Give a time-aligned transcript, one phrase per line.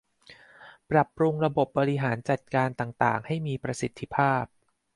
[0.89, 4.43] ปรับปรุงระบบบริหารจัดการต่างต่างให้มีประสิทธิภาพ